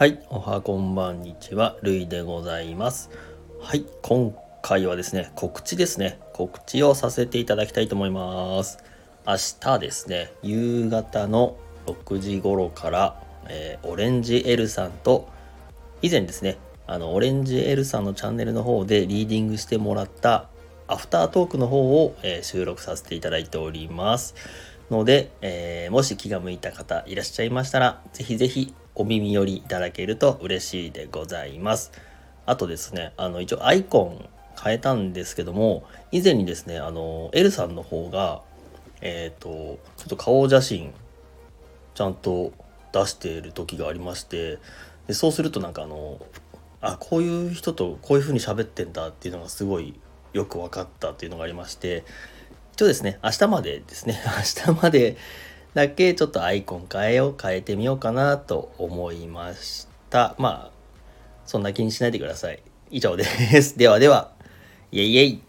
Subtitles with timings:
[0.00, 3.10] はい、おはこんばんにちは、るいでございます。
[3.60, 6.18] はい、今回はですね、告知ですね。
[6.32, 8.78] 告知をさせていただきたいと思います。
[9.26, 15.28] 明日ですね、夕方の6時頃から、えーオレンジ L さんと、
[16.00, 16.56] 以前ですね、
[16.86, 20.48] あの、オレンジ L さんのチャンネルの方でリーディングしてもらった
[20.88, 24.34] アフタートークの方を、えー収録させていただいております。
[24.90, 31.90] ので、えーもし気が向いた方いらっしゃいましたら、ぜひぜひお耳寄りいただけると嬉しいでございます。
[32.44, 34.28] あとですね、あの、一応アイコン
[34.62, 38.42] 変えたんですけども、以前にですね、あの、L さんの方が、
[39.00, 40.92] えっ、と、ちょっと顔写真、
[41.94, 42.52] ちゃんと
[42.92, 44.58] 出している時がありまして、
[45.06, 46.20] でそうするとなんかあの、
[46.82, 49.98] あ、こういう人とこういう風に喋ってんだっていうのがすごい
[50.34, 52.04] よく分かったっていうのがありまして、
[52.74, 54.20] 一応ですね、明日までですね、
[54.66, 55.16] 明日まで
[55.74, 60.34] だけちょっとアイコン変えよう、変えてみようかなと思いました。
[60.38, 60.70] まあ、
[61.46, 62.60] そんな気にしないでください。
[62.90, 63.24] 以上で
[63.62, 63.78] す。
[63.78, 64.32] ではでは、
[64.90, 65.42] イェイイェイ